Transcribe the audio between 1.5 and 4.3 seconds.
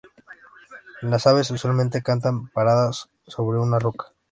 usualmente cantan paradas sobre una roca.